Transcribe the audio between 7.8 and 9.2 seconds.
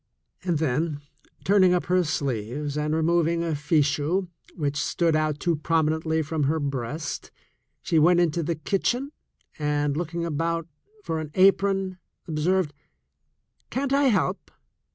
she went into the kitchen